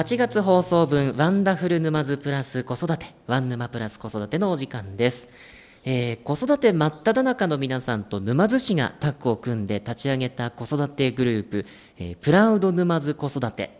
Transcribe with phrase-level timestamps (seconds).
[0.00, 5.28] 8月放送分ワンダフル沼津プラス子育てワン沼プラス子育てのお時間です、
[5.84, 11.66] えー子育て真っ只中の皆さんと沼津市がタッグを組んで立ち上げた子育てグループ、
[11.98, 13.78] えープラウド沼津子育て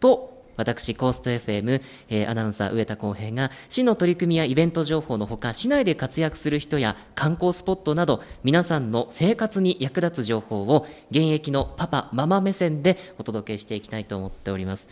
[0.00, 14.88] と私コースト FM、えーアナウンサー上田浩平が市の取り組みやイベント情報のほか市内で活躍する人や観光スポットなど皆さんの生活に役立つ情報を現役のパパママ目線でお届けしていきたいと思っております。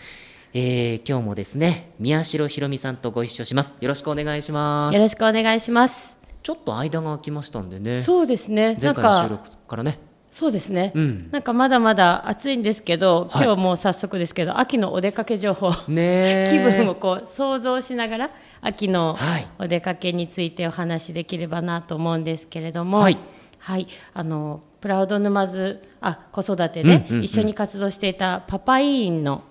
[0.55, 3.74] えー今日もですね宮代ひろみさんとご一緒します。
[3.80, 4.95] よろしくお願いします。
[4.95, 6.16] よろしくお願いします。
[6.42, 8.00] ちょっと間が空きましたんでね。
[8.00, 8.77] そうですね。
[8.80, 9.98] 前回の収か、録からね。
[10.30, 10.92] そうですね。
[10.95, 11.28] うん。
[11.32, 13.45] なんかまだまだ暑いんですけど、はい。
[13.45, 16.47] 今日もう早速ですけど、秋のお出かけ情報、ねえ。
[16.52, 19.47] 気分をこう想像しながら、秋のはい。
[19.58, 23.19] お出かけについてお話しできればなと思うんですけれども、はい。
[23.58, 23.89] はい。
[24.14, 27.24] あのプラウド沼津あ子育てでうんうんうん。
[27.24, 29.42] 一緒に活動していたパパ委員の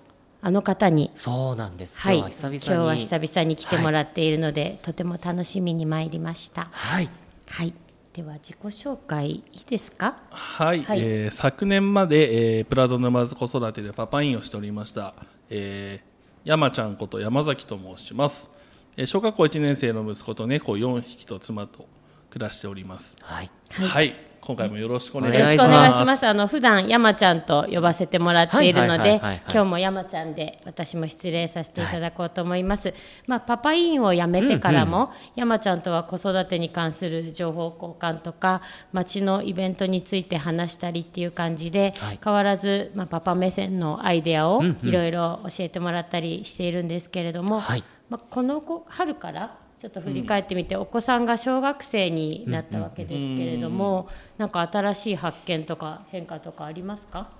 [0.46, 2.00] あの方にそうなんです。
[2.00, 6.68] はい、今日は久々に、今日は久々に来てもらっているので、とても楽しみに参りました。
[6.70, 7.08] はい。
[7.48, 7.74] はい、
[8.12, 10.18] では自己紹介いいですか？
[10.30, 11.00] はい、はい。
[11.00, 15.14] えー昨年まで、えープラド沼津子育てでパパインをしておりました、
[15.50, 18.48] えー山ちゃんこと山崎と申します、
[18.96, 21.88] えー小学校1年生の息子と猫4匹と妻と
[22.30, 23.16] 暮らしております。
[23.20, 23.50] はい。
[23.70, 24.14] はい、
[24.46, 25.80] 今回もよろしくお願いよろしくおします。
[25.80, 26.24] 願いします。
[26.24, 32.94] あの普段山ちゃんと呼ばせてもらっているのはいはいではいはいはい、今日も山ちゃんで私も失礼させていただこうと思います。
[33.26, 42.20] まあパパ委員を辞めてからも、山ちゃんとは子育てに関する情報交換とか、町のイベントについて話したりっていう感じで、はい。
[42.22, 44.88] 変わらずまあパパ目線のアイデアをうんうん。
[44.88, 47.82] いろいろ教えてもらったりしているんですけれども、はい。
[48.08, 57.30] まあこの子春からちょっと振り返ってみて、お子さんが小学生になったわけですけれども、なんか新しい発見とか変化とかありますか？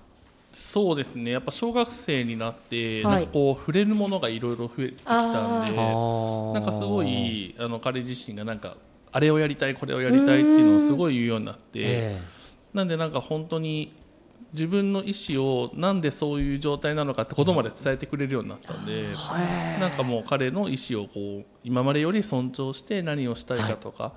[0.52, 1.30] そうですね。
[1.30, 3.14] やっぱ小学生になって、はい。
[3.14, 8.76] なんかこう触れるものがいろいろ増えてきたんでなんかすごいあの彼自身がなんか
[9.12, 12.20] あれをやりたいこれをやりたいっていうのをすごい言うようになって、え。
[12.74, 13.94] なんでなんか本当に
[14.52, 19.04] 自分の意思をなんでそういう状態なのかってことまで伝えてくれるようになったんで、
[19.80, 24.14] なんかもう彼の意思をこう今までより尊重して何をしたいかとか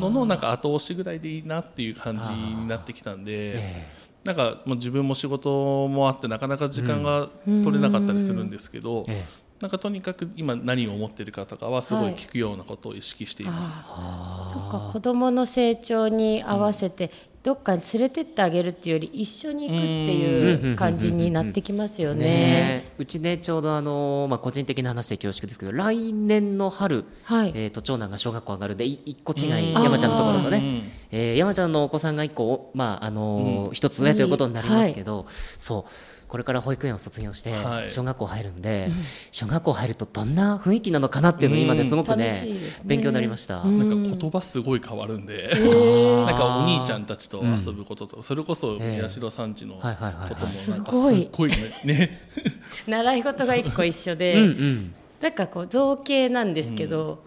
[0.00, 3.88] ののなんか後押しぐらいでいいなっていう感じになってきたんで、え
[4.24, 9.48] なんかもう自分も仕事もあってなかなか時間が取れなかったりするんですけど、ええ。
[9.60, 13.86] なんかとにかく今何を思ってるかとかはすごい聞くようなことを意識しています。
[13.86, 17.10] なんか子供の成長に合わせて
[17.42, 19.84] どっかに連れてってあげるっていうより一緒に行くって
[20.14, 22.90] いう感じになってきますよね。
[22.98, 27.52] うちねちょうどあの、まあ、個人的な話で恐縮ですけど来年の春、はい。
[27.54, 29.82] えー、と長男が小学校上がるんでい一個違いうん。
[29.82, 35.26] 山ちゃんのところとね、うんえー山ちゃんのお子さんが一個、まああのー一つ上ということになりますけど、
[35.58, 35.92] そう
[36.28, 37.90] これから保育園を卒業してはい。
[37.90, 38.90] 小学校入るんで、
[39.32, 42.58] 小学校入るとどんな雰囲気なのかなっていうのが今ですごく楽ね,、ね。
[42.84, 43.62] 勉強になりました。
[43.62, 43.78] うん。
[43.78, 46.26] なんか言葉すごい変わるんで、ー。
[46.26, 50.20] なんかお兄ちゃんたちと遊ぶことと、それこそええ宮代さんちのこともはいはいはい。
[50.22, 51.28] はいなんかすごい。
[51.32, 51.50] ごい。
[51.50, 51.56] ね。
[51.84, 52.20] ね
[52.86, 54.94] 習い事が一個一緒で、うんうん。
[55.22, 57.24] なんかこう造形なんですけど、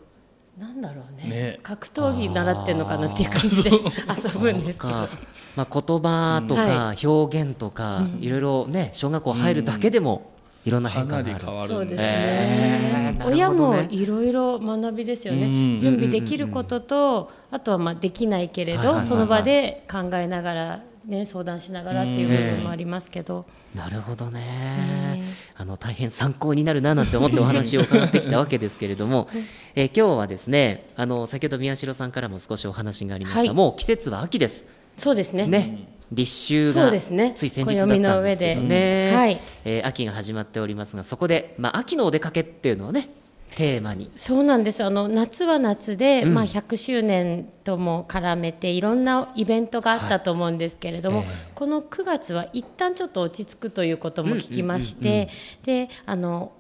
[0.62, 1.28] なんだろうね。
[1.28, 1.60] ね。
[1.64, 4.94] 格闘技習ってんのかなっていう感じで 遊ぶんですけど。
[4.94, 5.08] か、
[5.56, 10.30] まあ、言葉とか表現とか、いろいろね小学校入るだけでも
[10.66, 11.46] いろんな変化がある。
[11.46, 12.02] 変わるんでそうですね。
[12.04, 23.46] えーなる親もいろいろ学びですよね、うん準備できることと、あとはまあできないけれど、その場で考えながら、ね、相談しながらっていう部分もありますけど、
[23.76, 24.40] なるほどね。
[24.40, 25.24] ね。
[25.58, 29.28] あの大変参考になるななんて思ってお話を伺ってきたわけですけれども、
[29.76, 33.40] えー今日はですね、あの先ほど宮代さんからも少しお話がありました。
[33.40, 33.50] はい。
[33.54, 34.66] もう季節は秋です。
[34.98, 35.48] そうですね。
[35.48, 35.88] ね。
[36.12, 37.34] 立秋がね。
[37.36, 39.42] つい先日だったんですけど暦の上ねで、はい。
[39.66, 43.10] えー秋が始まっておりますがそこで、まあ、秋のお出かけっていうのをね
[43.56, 44.10] テーマに。
[44.12, 44.84] そうなんです。
[44.84, 46.34] あの夏は夏で、うん。
[46.34, 51.52] まあ、100周年とも絡めていろんなイベントがあったと思うんですけれども、はいええ。
[51.56, 55.30] この9月は一旦ちょっと落ち着くということも聞きまして、
[55.64, 56.54] であの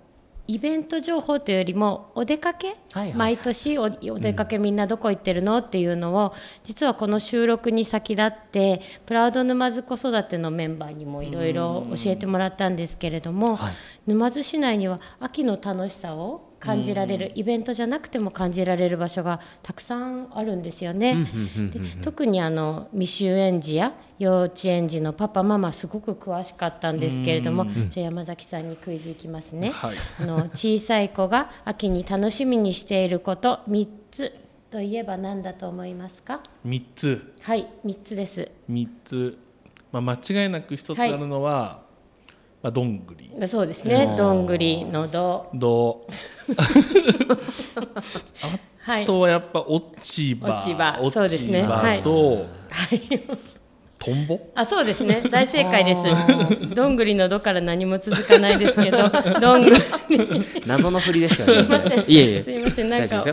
[0.48, 3.10] イベント情報というよりもお出かけ、はいはい。
[3.10, 5.60] はい毎年おお出かけみんなどこ行ってるの？
[5.60, 6.34] っていうのを
[6.64, 13.74] 実はこの収録に先立ってプラウド沼津子育てのメンバーにもいろいろ教えてもらったんですけれども、はい。
[14.08, 21.28] 沼津市内には秋の楽しさを感じられるイベントじゃなくても感じられる場所がたくさんあるんですよね。
[21.74, 29.72] で特にあの未就園児や幼稚園児のパパママすごく詳しかったんですけれども、じゃあ山崎さんにクイズいきますね。
[29.72, 29.96] はい。
[30.22, 34.34] あの小さい子が秋に楽しみにしていること3つ
[34.69, 37.34] といえば何だと思いますか？3つ。
[37.42, 38.50] はい3つです。
[38.69, 39.38] 3つ、
[39.92, 41.81] まあ、間違いなく1つあるのは、
[42.63, 43.48] まあ、どんぐり。
[43.48, 44.13] そうですね。
[44.18, 45.50] どんぐりのど。
[45.54, 46.06] ど。
[48.81, 50.58] は いあとはやっぱ落ち葉。
[50.58, 51.10] 落ち葉。
[51.12, 51.63] そうですね。
[51.63, 53.02] 落ち葉と、はい。
[53.98, 54.40] トンボ？
[54.56, 55.24] あそうですね。
[55.30, 56.75] 大正解です。
[56.75, 59.10] どんぐりのどから何も続かないですけど
[59.40, 59.81] どんぐり。
[60.66, 61.98] 謎の振りでしたよすいません。
[61.98, 62.42] ねいえいえ。
[62.42, 62.90] すいません。
[62.90, 63.24] なんか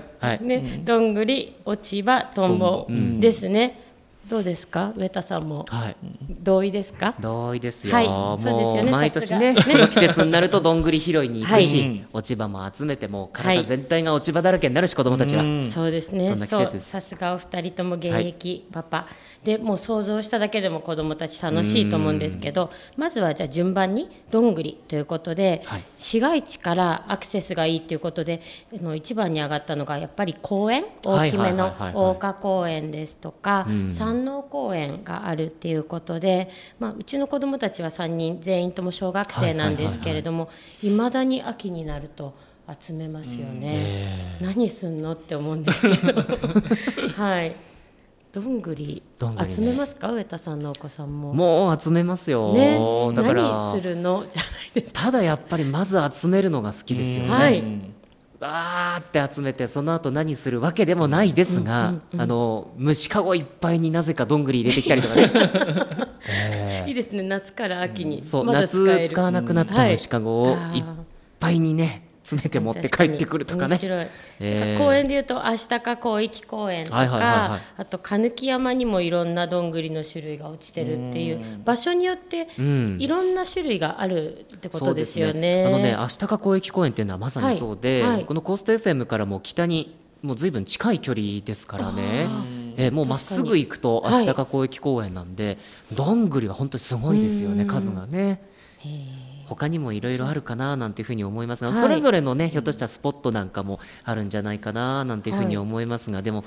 [0.40, 3.20] ねどんぐり落ち葉とんぼトンボ。
[3.20, 3.87] ですね
[4.28, 4.92] どうですか？
[4.96, 5.64] 上田さんも。
[5.68, 5.96] はい。
[6.42, 7.14] 同意ですか？
[7.18, 8.06] 同意ですよ、はい。
[8.06, 12.06] そうですもうよね毎年ね季節になるとどんぐり拾いに行くし、はい。
[12.12, 15.70] 落ち葉も集めても体全体が落ち葉だらけになるし子供たちは、うん。
[15.70, 16.28] そうですね。
[16.28, 16.90] そんな季そう節です。
[16.90, 19.06] さすがお二人とも現役パパ、
[19.44, 25.84] でもう想像しただけでも子どもたち楽しいと思うんですけどまずはじゃあ順番にどんぐりということで、はい。
[25.96, 28.42] 市街地からアクセスがいいということで
[28.74, 30.84] あの一番に上がったのがやっぱり公園？
[31.04, 33.88] 大きめの大岡公園ですとか、うん
[34.24, 40.50] 山王公園があるっていうことで、まあ、うちの子どもたちは3人全員とも小学生なんですけれども
[40.82, 42.34] いまだに秋になると
[42.80, 44.36] 集めますよね。
[44.42, 46.22] 何すんのって思うんですけど。
[47.16, 47.56] はい。
[48.30, 49.54] どんぐりどんぐりね。
[49.54, 50.12] 集めますか？
[50.12, 51.32] 上田さんのお子さんも。
[51.32, 52.78] もう集めますよ、ね。
[53.14, 53.42] だから。
[53.42, 54.22] 何するの？
[54.30, 54.48] じゃな
[54.80, 54.92] いです。
[54.92, 57.64] かただやっぱりまず集めるのが好きですよね、はい
[58.40, 65.30] わーって集めてその後何するわけでもないですが、あの虫かごいっぱいになぜかどんぐり入れてきたりとかね、
[66.28, 69.02] えいいですね夏から秋に、ーそう、まだ使える。
[69.02, 70.84] 夏使わなくなった虫かごをいっ
[71.40, 73.78] ぱいにね詰めて持って帰ってくるとかね。
[73.82, 74.08] 面
[74.40, 74.84] えー。
[74.84, 77.60] 公園でいうと明日か広域公園とか、はいはいはいはい。
[77.78, 82.96] あと鹿木山にもいろんなどんぐりの種類が落ちてるっていう場所によってうん。
[83.00, 85.26] いろんな種類があるってこそとですすね。
[85.26, 85.64] よね。
[85.66, 88.24] あのね明日か広域公園っていうのはまさにそうで、はいはい。
[88.24, 92.26] このコースト FM からも北にもう随分近い距離ですからね。
[92.28, 92.44] あ、
[92.76, 94.26] えーもうまっすぐ行くと確かに。
[94.26, 95.58] 明日か広域公園なんで、
[95.94, 97.68] どんぐりは本当にすごいですよねうん。
[97.68, 98.42] 数がね。
[98.80, 99.17] へー
[99.48, 101.80] 他にもいろいろあるかななんていうふうに思いますが、はい。
[101.80, 106.44] それぞれのねひょっとしたらスポットなんかもあるんじゃないかななんていうふうに思いますが、でも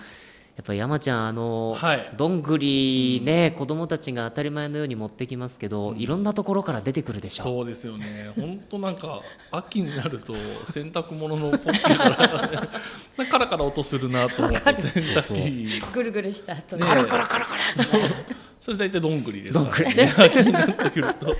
[0.57, 2.13] やっぱり山ちゃんあの、はい。
[2.17, 8.31] どんぐりね、子供たちが当たり前のように持ってきますけど、いろんなところから出てくるでしょそうですよね。
[8.35, 9.21] 本当なんか
[9.51, 10.33] 秋になると
[10.69, 12.67] 洗濯物のポッケから
[13.31, 15.81] カラカラ音するなと思って洗濯機。
[15.93, 17.61] ぐるぐるした後ねカラカラカラカラ
[18.61, 19.85] それ大体どんぐりですどんぐり。
[19.97, 21.35] ね秋になってくると。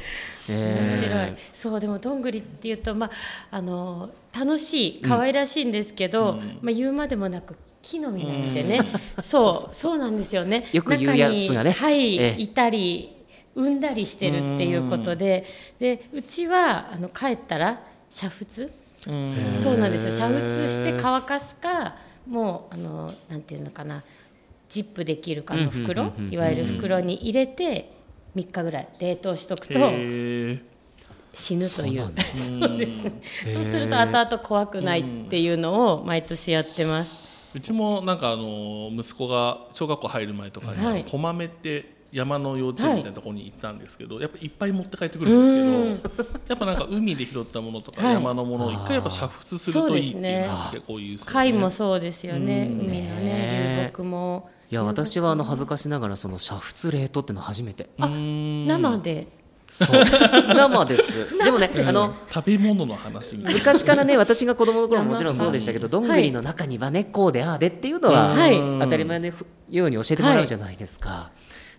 [0.50, 0.90] えー。
[0.90, 3.12] 面白い、そうでもどんぐりっていうと、まあ、
[3.52, 8.80] あの楽しい可愛らしいんですけど、まあ、言うまでもなく木の実なんでね、
[9.20, 10.68] そうそうなんですよね。
[10.74, 11.70] よく言うやつがね。
[11.70, 12.42] 中にはい、ええ。
[12.42, 13.16] いたり
[13.56, 15.46] 産んだりしてるっていうことで。
[15.80, 18.70] でうちはあの帰ったら煮沸？
[19.62, 20.28] そうなんですよ。
[20.28, 21.96] 煮沸して乾かすか
[22.28, 24.04] もうあのなんていうのかな
[24.72, 27.92] ジップできるかのうん袋いわゆる袋に入れて
[28.38, 30.58] 3日ぐらい冷凍しとくとへ
[31.34, 32.06] 死ぬという。
[32.06, 33.22] そうですね。
[33.54, 37.52] そうすると後々怖くないっていうのを毎年やってます。
[37.54, 41.04] うちもなんかあの息子が小学校入る前とかに、はい。
[41.04, 48.14] 小豆って山の幼稚園みたいなところに行ったんですけど、やっぱいっぱい持って帰ってくるんですけどやっぱなんか海で拾ったものとかはい。
[48.16, 52.80] 山のものを一回やっぱ煮沸するといいっていうのが結構言うですよね貝もそうですよね、うん。
[52.82, 54.50] 海のね流木も。
[54.72, 57.90] いや私はあの恥ずかしながらその煮沸冷凍っていうの初めて。
[57.98, 58.66] うーん。
[58.68, 59.28] 生で。
[59.68, 60.01] そう。
[60.56, 61.38] 生です。
[61.38, 61.51] で。
[61.51, 68.58] もねあの食べ物の話昔からね私が子供の頃ももちろんそうでしたけどどんぐりの中にはねこうでああでっていうのははい。
[68.80, 69.34] 当たり前のよ
[69.86, 71.32] うに教えてもらうじゃないですか。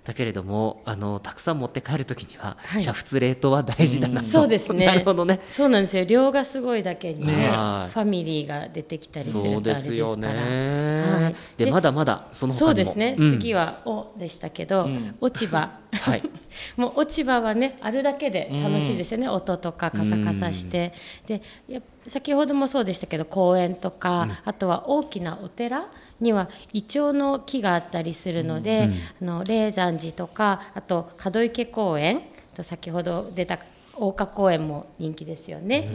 [0.05, 2.83] だけれどもあのたくさん持って帰る時には、はい。
[2.83, 4.87] 煮沸冷凍は大事だなと、そうですね。
[4.87, 5.41] なるほどね。
[5.49, 6.05] そうなんですよ。
[6.05, 9.91] 量がすごいだけにねねファミリーが出てきたりするとあそうれですから。
[9.91, 11.37] ですよね、はい。
[11.57, 12.67] でまだまだその他にも。
[12.67, 13.39] そうですね、うん。
[13.39, 15.15] 次は「お」でしたけど、ん。
[15.21, 15.79] 落ち葉。
[15.93, 16.23] はい
[16.77, 20.93] もう落ち葉はねあるだけで楽しいですよね、音とかカサカサして、
[21.27, 25.89] でや先ほどもそうでしたけど公園とか、あとは大きなお寺
[26.21, 28.91] にはイチョウの木があったりするので、
[29.21, 32.23] あの霊山寺とかあと門池公園
[32.55, 33.59] と先ほど出た
[33.95, 35.89] 大岡公園も人気ですよね、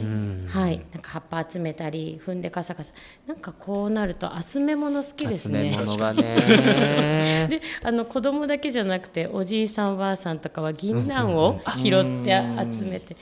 [0.48, 0.78] はい。
[0.92, 2.92] なんか葉っぱ集めたり踏んでカサカサ。
[3.26, 5.76] なんかこうなると集め物好きです集めね。
[5.76, 7.48] 物がね。
[7.50, 12.40] であの子供だけじゃなくておじいさんおばあさんとかは銀杏を拾って
[12.72, 13.18] 集めて好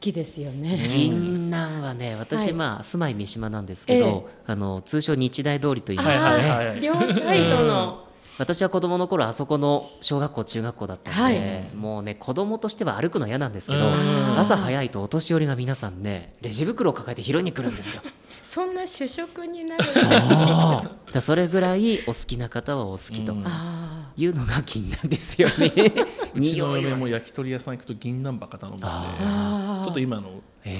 [0.00, 0.78] きですよね。
[0.88, 2.52] 銀杏はね私、はい。
[2.54, 8.03] まあ住まい三島なんですけど、あの通称日大通りと言いましてね、はいはいはい両サイドの、
[8.38, 11.76] 私は子供の頃あそこの小学校中学校だったんで、はい。
[11.76, 14.38] もうね子供としては歩くの嫌なんですけどうん。
[14.38, 18.02] 朝早いとお年寄りが皆さんねレジ袋を抱えて拾いに来るんですよ。
[18.42, 19.82] そんな主食になる。
[19.82, 21.12] そう。
[21.12, 23.42] だそれぐらいお好きな方はお好きと、うん。
[23.46, 25.72] あいうのが銀なんですよね。
[26.34, 30.30] うちの嫁も焼き鳥屋さん行くと銀杏ばっか頼むんでちょっと今の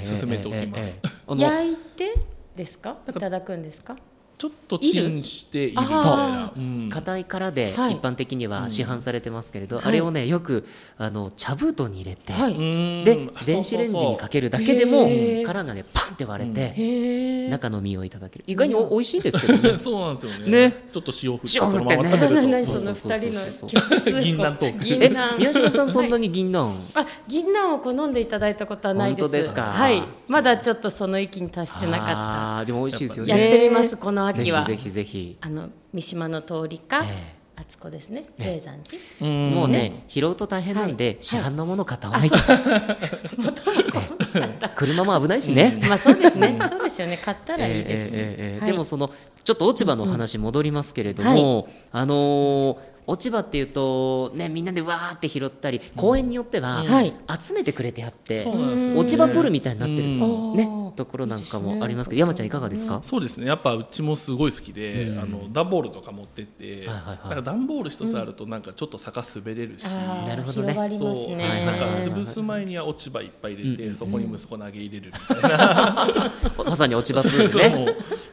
[0.01, 1.01] 進めておきます、
[1.37, 2.15] 焼いて
[2.57, 2.97] ですか？
[3.09, 3.97] いただくんですか？
[4.37, 6.53] ちょっとチンしているみたいな。
[6.57, 6.61] う。
[6.61, 6.91] ん。
[6.91, 7.93] 硬い殻ではい。
[7.93, 9.85] 一般的には市販されてますけれど、はい。
[9.87, 10.67] あれをねよく
[10.99, 12.53] あの茶封筒に入れて、はい。
[12.53, 13.05] うん。
[13.05, 15.09] であ電子レンジにかけるだけでも
[15.47, 18.45] 殻がねパンって割れて、中の実をいただける。
[18.47, 19.79] 意外にお美味しいですけどね。
[19.79, 20.51] そうなんですよね。
[20.51, 20.77] ね。
[20.93, 21.97] ちょっと塩振って塩振ってね。
[21.97, 22.49] そのまま食べると。
[22.49, 29.23] 何そうその二人の 銀杏トー宮島さんそんなはいに銀杏、あ銀杏を好んでいただいたことはないです。
[29.23, 29.63] 本当ですか？
[29.73, 30.03] はい。
[30.29, 33.41] まだちょっっとその域に達してなかあーでも美味しいですよたね。
[33.43, 38.27] やってみますこの秋はぜひぜひぜひ、あの三島の通りか、えあつこですね。
[38.39, 38.55] ええ。
[38.55, 39.01] 霊山寺。
[39.23, 39.51] うん。
[39.51, 41.17] もうね拾うと大変なんで、はい。
[41.21, 42.31] 市販のもの買った方がいい、
[43.39, 46.59] 元も子車も危ないしね、まあそうですね。
[46.69, 47.17] そうですよね。
[47.17, 48.71] 買ったらいいです、ええええええはい。
[48.73, 49.11] でもその
[49.45, 57.15] ちょっと落ち葉の話戻りますけれども、あのー落ち葉っていうとねみんなでわーって拾ったり公園によってははい。
[57.39, 60.07] 集めてくれてあって、そうなん落ち葉プールみたいになってる、う
[60.55, 60.57] ん。
[60.57, 63.47] ねところなんかもありますけど山ちゃんいかがですか、そうですね。
[63.47, 65.19] やっぱうちもすごい好きで、うん。
[65.21, 67.29] あの段ボールとか持ってって、はいはいはい。
[67.29, 70.75] なんか段ボール一つあるとなんかちょっと坂滑れるし、なるほどね。
[70.97, 76.09] そう、ね、はいなんかはい潰す前には落ち葉いっぱい入れて、うんそこに息子投げ入れるみたいな、
[76.67, 77.87] まさに落ち葉プールそうねもう。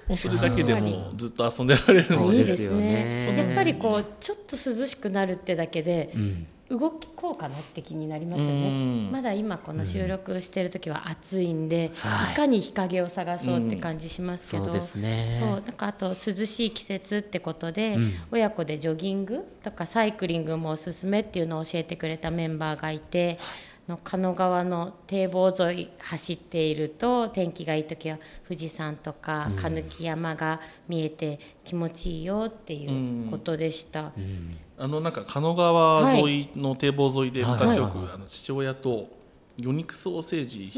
[0.08, 3.38] もうそれだけでもずっと遊んでられるそうのでですよね。
[3.38, 6.48] やっぱりこうちょっと涼しくなるってだけでうん
[6.78, 9.12] 動こうかなって気になりますようねん。
[9.12, 12.34] まだ今この収録してる時は暑いんで、はい。
[12.34, 15.38] い、かに日陰を探そうって感じしますけど、そうですね。
[15.40, 18.13] そうなんかあと涼しい季節ってことで、うん。
[18.32, 23.40] 親子でジョギングとかサイクリングもおすすめっていうのを教えてくれたメンバーがいて、
[23.88, 34.12] の狩野川の堤防沿い走っていると天気がいい時は富士山とか鹿木山が見えて気持ちいいよっていうことでした。
[34.18, 37.53] うんあのなんか狩野川沿いの堤防沿いではい。
[37.53, 38.07] 昔よく、はい。
[38.15, 39.09] あの父親と
[39.57, 40.71] 魚肉ソーセージ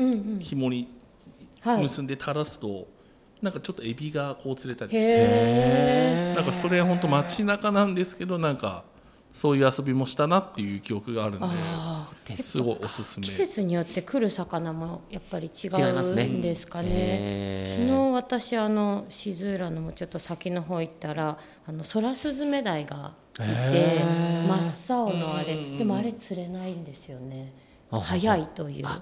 [0.44, 0.88] 紐に
[1.62, 2.88] はい、結んで垂らすと、
[3.42, 8.84] なんかちょっとエビがこう釣れたりしてへなんかそれ本当街中なんですけどなんか
[9.34, 13.26] そういう遊びもしたなっていう記憶があるんでそうですすごいおすすめ。
[13.26, 16.90] 季節によって来る魚もやっぱり違うんですかね。
[16.92, 24.48] へー昨日私あの静浦のもうちょっと先の方行ったらあのソラスズメダイがいてへー。
[24.48, 25.54] 真っ青のあれ。
[25.54, 27.54] うんでもあれ釣れないんですよね。
[27.92, 28.86] あ早いという。
[28.86, 29.02] あ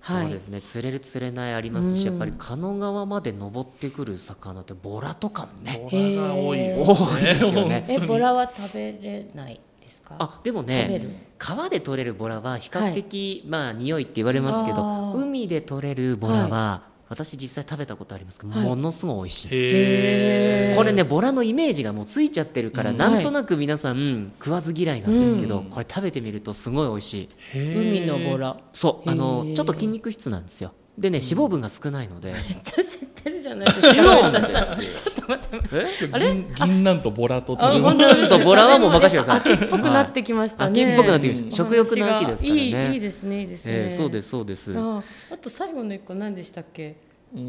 [0.00, 2.14] そうですね、釣れる釣れないありますし、うん。
[2.14, 7.86] やっぱり狩野川まで登ってくる魚ってボラとかもねボラが多いですねよね。
[7.88, 10.16] えボラは食べれないですか？
[10.18, 18.66] あでもね川で取れるボラは比較的、まあ匂いって言われますけど海で取れるボラは、私実際食べたことありますけど、はい。
[18.66, 20.76] ものすごい美味しいです。
[20.78, 25.64] これねボラのイメージがもうついちゃってるから、うんなんとなく皆さん食わず嫌いなんですけど、うん。
[25.66, 27.14] これ食べてみるとすごい美味し
[27.54, 27.58] い。
[27.58, 28.56] 海のボラ。
[28.72, 30.72] そうあのちょっと筋肉質なんですよ。
[30.98, 33.94] でね脂肪分が少ないので、 めっちゃ知ってるじゃないですか。
[33.94, 35.11] そうなんですよ
[36.18, 38.90] 銀銀杏とボラとあ銀杏とボラはもう？
[38.90, 40.82] 任せてください秋っぽくなってきましたね。
[40.84, 41.44] 秋っぽくなってきました。
[41.44, 41.50] うん。
[41.52, 42.60] 食欲の秋ですからね。
[42.60, 43.72] いいいいですねいいですね。
[43.74, 44.74] えーそうですそうです。
[44.76, 46.96] ああと最後の一個何でしたっけ？
[47.34, 47.40] うー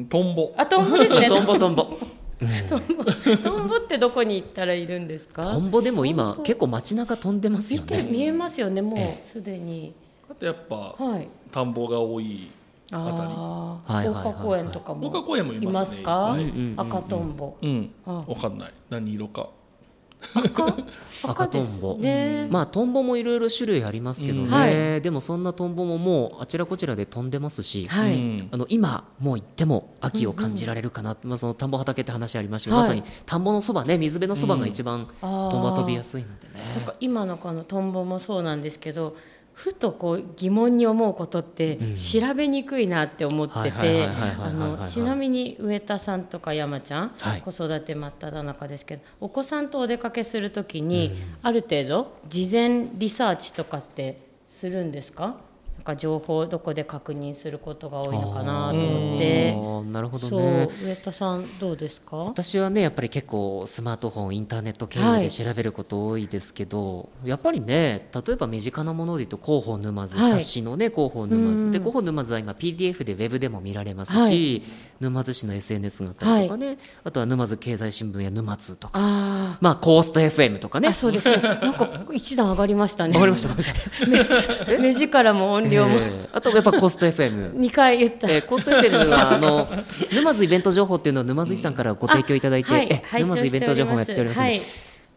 [0.00, 0.52] んトンボ。
[0.56, 1.28] あトンボですね。
[1.28, 1.84] トンボトンボ。
[2.68, 3.04] トンボ。
[3.04, 5.42] トンボってどこに行ったらいるんですか？
[5.42, 7.98] トンボでも今結構街中飛んでますよね。
[7.98, 9.92] 見て見えますよねもうすでに。
[10.30, 11.28] あとやっぱはい。
[11.50, 12.50] 田んぼが多い
[12.90, 14.32] あああはいはいはいはい。
[14.32, 16.32] 大花公園とかも大花公園もいいますすか？
[16.32, 16.74] うんうんうんうん？
[16.80, 17.56] 赤トンボ。
[17.60, 17.90] うん。
[18.06, 18.72] あわかんない。
[18.90, 19.48] 何色か。
[20.34, 20.66] 赤？
[21.22, 22.48] 赤赤ですトンボね。
[22.50, 24.50] まあトンボもいろいろ種類ありますけどね、うん。
[24.50, 25.00] はい。
[25.00, 28.14] でもそんなトンボももうあちらこちらで飛んでますし、はい。
[28.14, 28.48] うん。
[28.50, 32.88] あの今もう行っても秋を感じられるかな、まあ、その田んぼ畑って話ありましたけど、はい。
[32.88, 36.54] まさに田んぼのそばね水辺のそばが一番トンボは飛びやすいのでね。
[36.76, 39.14] なんか今のこのトンボもそうなんですけど
[39.58, 41.94] ふとこう疑問に思うことってうん。
[41.96, 44.08] 調べにくいなって思ってて
[44.88, 47.42] ちなみに上田さんとか山ちゃん、はい。
[47.42, 55.36] 子育て真っ只中ですけどお子さんとお出かけするときに、ある程度事前リサーチとかってするんですか？
[55.88, 59.56] か情報をどこで確認することが多いのかなと思って。
[59.90, 60.68] なるほどね。
[60.84, 62.16] 上田さんどうですか？
[62.16, 70.30] 私はねやっぱり結構スマートフォンインターネット経由で調べること多いですけど、やっぱりね例えば身近なもので言うと広報沼津、はい。
[70.32, 71.72] 冊子のね広報沼津、うん。
[71.72, 74.62] で広報沼津は今 PDF でウェブでも見られますし、はい。
[75.00, 78.92] 沼津市の SNS があったりとかね、あとは沼津経済新聞や沼津とか。
[78.94, 80.92] あまあコースト FM とかね。
[80.92, 81.36] そうですね。
[81.38, 83.14] なんか一段上がりましたね。
[83.14, 83.48] わかりました
[84.80, 85.96] 目力も音量もえ。
[85.98, 89.68] ーあとやっぱコースト FM 2回言った、えー、コースト FM はあの
[90.12, 94.62] 沼津イベント情報っていうのを沼津市さんからご提供いただいて、はいえ沼津イベント情報もやっておりますので、はい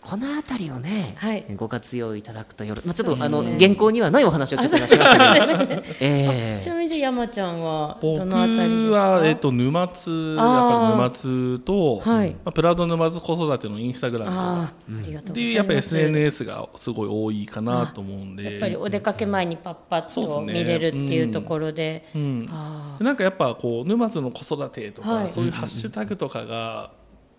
[0.03, 1.45] この辺りをね、はい。
[1.55, 3.29] ご活用いただくとよろ、まあ、ちょっと、ね。
[3.29, 5.39] の原稿にはないお話をちょっと今しましたけ
[5.75, 8.97] ど、 えちなみにじゃあ山ちゃんは僕どのあたりですか？
[8.99, 12.31] は、えっと沼津やあーっぱり沼津と、はい。
[12.31, 15.33] まあ、プラウド沼津子育てのインスタグラムああ、ありがとうございます。
[15.33, 18.43] でやっぱ SNS がすごい多いかなと思うんで。
[18.43, 25.29] やっぱりお出かけ前にパッパッと見れるっていうところで、うん、あでなんかやっぱこう沼津の子育てとか、はい。
[25.29, 26.89] そういうハッシュタグとかが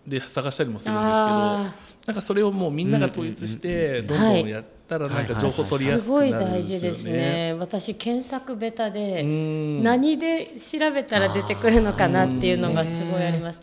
[0.07, 7.21] で探したりもするんですけどあなんかそれをもうみんなが統一してどんどんやったらなんか情報取りやすくすごいなるん大事でですよね。
[7.21, 7.55] すね。
[7.59, 9.83] 私検索ベタで、うん。
[9.83, 13.61] 何で調べたら出てくるのかなっていうのがすごいあります。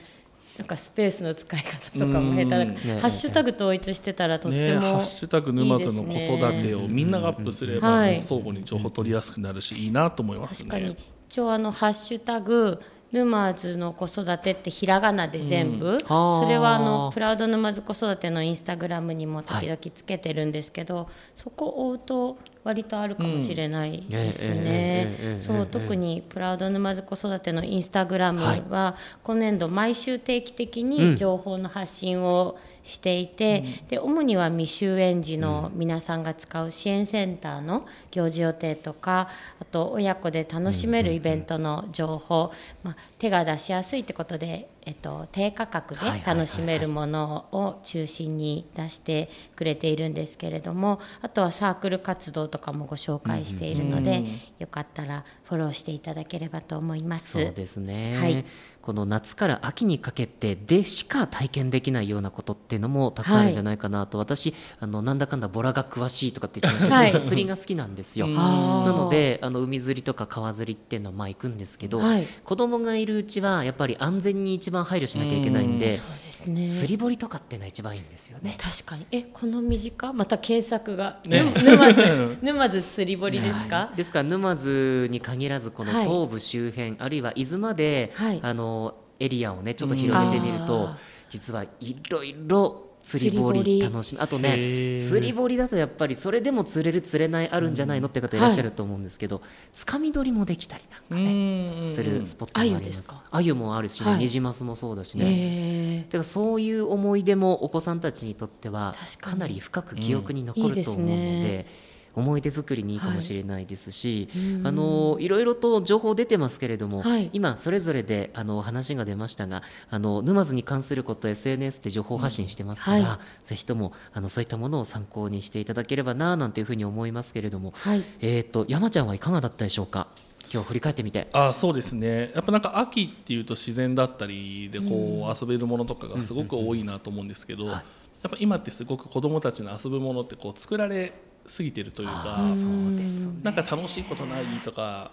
[0.57, 10.91] なんかスペースの使い方とかも下手だから、ハッシュタグ統一してたらとってね、ハも、ッシュタグ沼津の子育てをみんながアップすれば、相互に情報取りやすくなるし、いいなと思います確かに。
[10.91, 10.97] ね。
[11.29, 12.81] 一応あのハッシュタグ
[13.13, 25.37] 沼津の子育てってひらがなで全部、うん、それはあのプラウド沼津子育てのインスタグラムにも時々つけてるんですけど、はい、そこを追うと割とあるかもしれないですね。
[25.39, 39.29] そう特にプラウド沼津子育てのインスタグラムは、今年度毎週定期的に情報の発信を、はいしていて、で主には未就園児の皆さんが使う支援センターの行事予定とか
[39.61, 54.25] あと親子で楽しめるイベントの情報、まあ、手が出しやすいってことで、えっと、低価格で楽しめるものを中心に出してくれているんですけれどもあとはサークル活動とかもご紹介しているので、
[54.59, 57.33] よかったらフォローしていただければと思います。
[57.33, 58.45] そうですね、はい
[58.83, 67.13] この夏から秋にかけてでしか体験できないようなことっていうのもたくさんあるんじゃないかなと、私あのなんだかんだボラが詳しいとかって言ってましたけど、はい。
[67.13, 68.27] 実は釣りが好きなんですよ。
[68.27, 72.27] なのであの海釣りとか川釣りっていうのはまあ行くんですけど、はい。
[72.45, 76.69] 子供がいるうちはやっぱり安全に一番配慮しなきゃいけないんで、そうですね。
[76.71, 78.57] 釣り堀とかっていうのは一番いいんですよね。
[78.59, 79.07] 確かに。
[79.13, 81.43] えこの短また検索が、ね。
[81.43, 86.05] ぬ沼津 沼津釣り堀ですか、ですから沼津に限らずこのはい。
[86.05, 88.41] 東部周辺、あるいは伊豆まで、はい。
[88.43, 88.70] あの
[89.19, 90.97] エリアをねちょっと広げてみると、あー。
[91.29, 91.69] 実はい
[92.09, 93.81] ろいろ釣り堀堀。
[93.81, 94.21] 楽しみ。
[94.21, 95.09] あとへねー。
[95.09, 99.41] 釣り堀だとやっぱりそれでも釣れる釣れないあるんじゃないのって方いらっしゃると思うんですけど、
[99.73, 102.83] つかみ取りもできたりなんかね、するスポットもあります。
[102.83, 103.23] 鮎ですか？
[103.31, 104.19] 鮎もあるしね、はい。
[104.19, 111.67] ニジマスもそうだしね、えだからそういう思い出もお子さんたちにとっては確かなり深く記憶に残ると思うので,、ね
[112.15, 117.31] 思い出作りにいいかもしれないですし、うんあのいろいろと情報出てますけれども、はい。
[117.33, 128.05] 今それぞれであの話が出ましたがあの沼津に関すること SNS で情報発信してますから、うんはぜひともあのそういったものを参考にしていただければななんていうふうに思いますけれども、はい。
[128.21, 130.09] えー、と山ちゃんはいかがだったでしょうか？
[130.53, 131.29] 今日振り返ってみて。
[131.33, 132.33] あそうですね。
[132.35, 137.75] やっぱなんか秋っていうと自然だったりでこう遊べるものとかがすごく多いなと思うんですけど、はい。
[137.75, 141.13] やっぱ今ってすごく子どもたちの遊ぶものってこう作られ
[141.51, 143.33] すぎてるというかそうですね。
[143.43, 145.11] なんか楽しいことないとか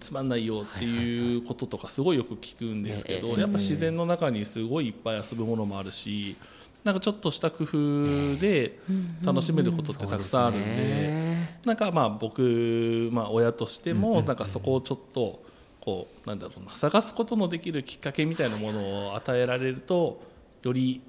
[0.00, 6.36] つまんないよっていうこととかすごいよく聞くんですけど、ええやっぱ自然の中にすごいいっぱい遊ぶものもあるし
[6.82, 8.78] なんかちょっとした工夫で
[9.24, 11.24] 楽しめることってたくさんあるんで。
[11.64, 15.42] なんかまあ僕、まあ、親としてもなんかそこをちょっと
[15.80, 20.22] こうなんだろうな探すことのできるきっかけみたいなものを与えられると
[20.62, 21.00] より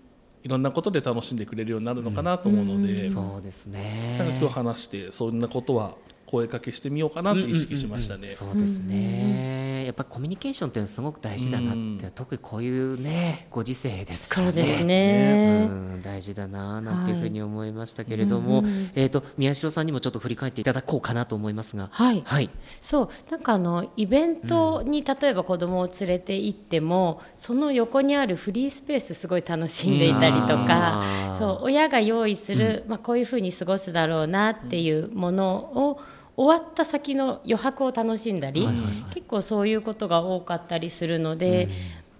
[0.45, 4.15] いろんなことで楽しんでくれるようになるのかなと思うので、そうですね。
[4.19, 5.95] なんか今日話してそんなことは
[6.27, 8.29] 声かけしてみようかなと意識しましたね。
[8.29, 12.11] そうですね、やっぱコミュニケーションっていうのはすごく大事だなって、うん。
[12.13, 14.83] 特にこういうねご時世ですからね。
[14.83, 15.67] ね。
[15.69, 18.63] うん大事だななんていうふうに思いましたけれども、
[18.95, 21.89] えっ、と宮代さんにもちょっと振り返っていただこうかなと思いますが。
[21.91, 22.21] はい。
[22.25, 22.49] はい。
[22.81, 23.09] そう。
[23.31, 31.35] なんかあのイベントに例えば子供を連れて行っても、その横にあるフリースペースすごい楽しんでいたりとうん。
[31.37, 35.99] そう親が用意する、まあ、こういうふうに過ごすだろうなっていうものを
[36.37, 38.93] 終わった先の余白を楽しんだり、はいはいはい。
[39.13, 41.69] 結構そういうことが多かったりするので。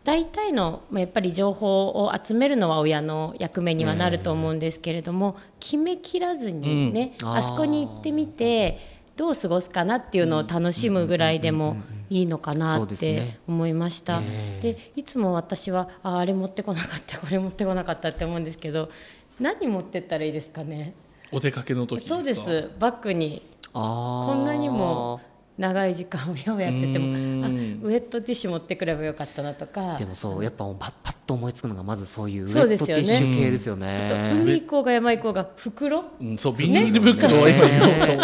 [0.06, 7.36] 大体のまあやっぱり情報を集めるのは親の役目にはなると思うんですけれども、決めきらずにね、うん。
[7.36, 8.78] あそこに行ってみて
[9.15, 11.78] どう過ごすかなっていうのを楽しむぐらいでも
[12.12, 14.21] いいのかなって思いました。
[14.21, 14.73] ええ。
[14.73, 18.91] でいつも私はああれ持ってこなかったこれ持ってこなかったって思うんですけど
[19.39, 20.93] 何持ってったらいいですかね？
[21.32, 22.15] お出かけの時ですか？
[22.17, 22.69] そうです。
[22.78, 23.41] バッグに
[23.75, 25.19] こんなにも
[25.57, 27.05] 長い時間親をやってても
[27.45, 27.79] あうん。
[27.83, 29.97] ウエットティッシュ持ってくればよかったなとか。
[29.97, 33.03] でもそうやっぱパッパッと思いつくのがまずそういうウェそうですよね。
[33.03, 34.31] ットティッシュ系ですよあとね。
[34.33, 37.67] 海行こうが山行こうが袋うん、そうビニール袋は今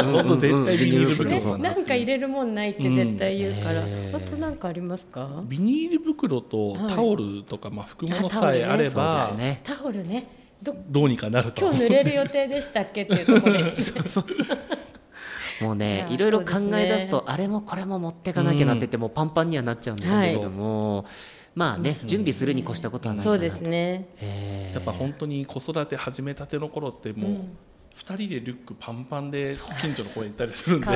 [0.04, 9.62] 言おうと絶対ビニール袋ねそうなんか入れるもんないって絶対言うから、うんあとなんかありますかビニール袋とはいタオルとか、まあ、拭くものあタオルねさえあれそうば、ですね。
[9.64, 10.28] タオルね
[10.62, 14.48] どどうにかなると今日濡れる予定でしたっけっていうところでそうそうそう
[15.62, 21.06] もうねいろいろ考え出すとあれもこれも持ってかなきゃなっててもうパンパンにはなっちゃうんですけれども、
[21.56, 23.40] まあね準備するに越したことはないかなと。
[23.42, 24.08] そうですね。
[24.20, 24.76] えー。
[24.76, 27.42] やっぱ本当に子育て始めたての頃ってもう
[27.98, 30.88] 2人でリュックパンパンで近所の公園行ったりするんで。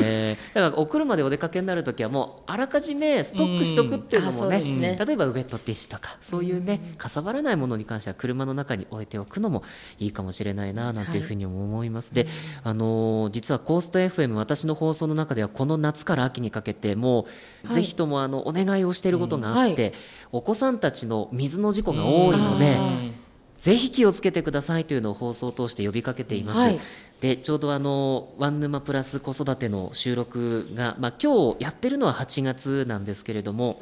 [0.00, 9.62] えー だからお車でお出かけになるときはもうあらかじめストックしとくっていうのもねそうですね例えばウェットティッシュとかそういうねかさばらないものに関しては車の中に置いておくのも
[9.98, 12.26] いいかもしれないななんていうふうにも思います、で、
[12.62, 17.26] あのー実はコースト FM 私の放送の中ではこの夏から秋にかけても
[17.64, 17.74] う、はい。
[17.76, 19.92] ぜひともあのお願いをしていることがあって、
[20.32, 23.14] お子さんたちの水の事故が多いので、うん
[23.58, 26.60] ぜひ気をつけてくださいというのを放送を通して呼びかけています。
[26.60, 26.80] はい
[27.20, 33.80] でちょうどあのワンヌマプラス子育ての収録が、まあ、今日やってるのは8月なんですけれども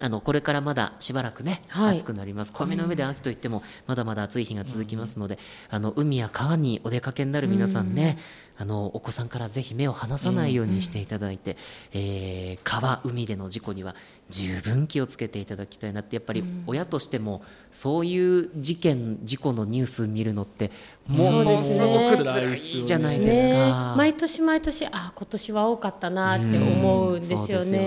[0.00, 1.96] あのこれからまだしばらくね、はい。
[1.96, 2.52] 暑くなります。
[2.52, 5.38] 暦の上で秋といってもまだまだ暑い日が続きますので、
[5.70, 8.18] あの海や川にお出かけになる皆さんね、
[8.56, 11.56] あのお子さんからぜひ目を離さないようにしていただいて、
[11.92, 13.94] えー川海での事故には
[14.30, 20.70] 十分気をつけていただきたいなってやっぱり親としてもそういう事件事故のニュース見るのって
[21.06, 23.52] ものですごく辛いじゃないですね。
[23.52, 23.94] か。
[23.96, 27.70] 毎年毎年あ今年は多かったなって思うんですよね。
[27.70, 27.78] で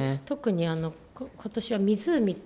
[0.00, 0.22] ね。
[0.24, 2.36] 特にあのこ今年は湖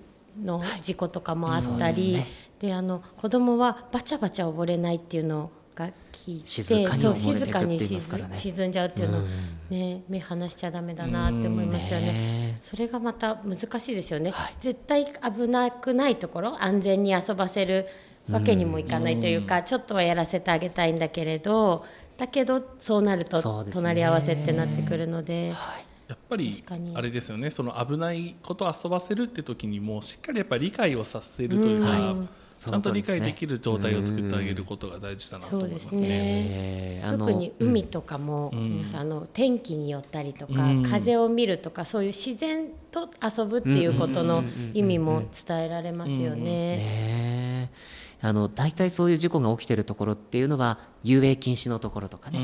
[0.42, 2.26] の事故とかもあったり、はい
[2.58, 8.00] であの子供はバチャバチャ溺れないっていうのが聞いて静かに静かに沈
[8.34, 9.22] 沈んじゃうっていうの
[9.70, 12.06] ね目離しちゃダメだなって思いますよね。
[12.06, 14.54] ねそれがまた難しいですよね、はい。
[14.60, 17.86] 絶対危なくないところ安全に遊ばせる
[18.28, 23.40] わけにもいかないというか、ちょっとはやらせてあげたいんだけれどだけどそうなると
[23.72, 25.52] 隣り合わせってなってくるので。
[25.52, 27.50] はいやっぱりあれですよね。
[27.50, 32.28] その危ないことを遊ばせるって時にもしっかりやっぱり理解をさせるというか、うんはい。
[32.56, 36.00] ちゃんと理解できる状態を作ってあげることが大事だなと思いますね。
[36.00, 37.04] ね。
[37.08, 38.78] 特に海とかも、ん。
[38.78, 40.82] 皆さんあの天気によったりとか、うん。
[40.82, 44.42] 風を見るとかそういう自然と遊ぶっていうことの
[44.72, 47.70] 意味も伝えられますよね。
[48.20, 52.40] あの大体そういう事故が起きてるところっていうのは遊泳禁止のところとかね、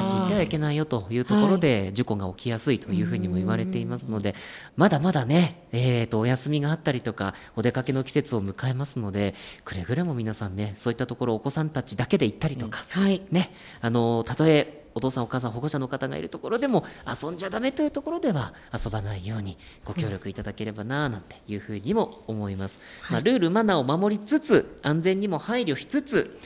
[0.00, 4.36] 立ち入ってはいけないよというところで事故が起きやすいというふうにも言われていますので、
[4.76, 13.22] まだまだね、えー、とお休みがあったりとかお出かけの季節を迎えますのでくれぐれも皆さんねそういったところお子さんたちだけで行ったりとか、はい。
[13.32, 22.80] ね、あのたとえお父さんお母さん保護者の方がいるところでも遊んじゃダメというところでは遊ばないようにご協力いただければななんていうふうにも思います、
[23.10, 26.38] まあ、ルールマナーを守りつつ安全にも配慮しつつ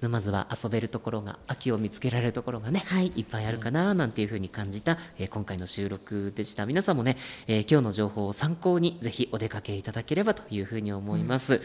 [0.00, 3.12] 沼津は遊べるところが秋を見つけられるところがね、はい。
[3.16, 6.66] いっぱいあるかななんていうふうに感じた、えー今回の収録でした。
[6.66, 7.16] 皆さんもね、
[7.46, 11.60] えー今日の情報を参考にぜひお出かけいただければというふうに思います、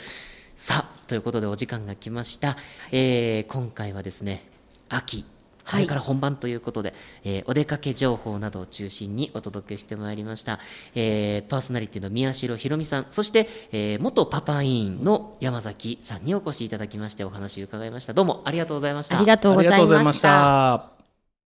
[0.55, 2.57] さあということでお時間が来ました、
[2.91, 4.47] えー今回はですね
[4.89, 5.25] 秋
[5.69, 10.59] これから本番ということで、えーお出かけ情報などを中心にお届けしてまいりました、
[10.95, 19.75] えーパーソナリティの宮代ひろみさんそして、えー元パパ委員の山崎さんにお越しいただきましてお話を伺いましたどうもありがとうございましたありがとうございました。
[19.75, 21.02] ありがとうございました。